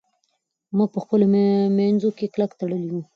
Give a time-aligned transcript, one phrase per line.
[0.77, 1.25] موږ په خپلو
[1.77, 3.01] منځونو کې کلک تړلي یو.